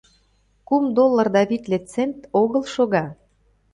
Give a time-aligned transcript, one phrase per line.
[0.67, 3.05] Кум доллар да витле цент огыл шога